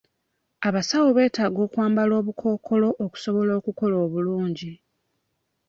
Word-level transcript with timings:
Abasawo 0.67 1.07
beetaaga 1.17 1.59
okwambala 1.67 2.13
obukookolo 2.21 2.87
okusobola 3.05 3.51
okukola 3.59 3.95
obulungi. 4.05 4.71